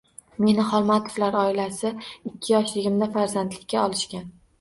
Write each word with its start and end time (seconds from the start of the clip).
Meni 0.43 0.63
Xolmatovlar 0.69 1.35
oilasi 1.41 1.91
ikki 2.29 2.53
yoshligimda 2.55 3.09
farzandlikka 3.19 3.83
olishgan. 3.85 4.27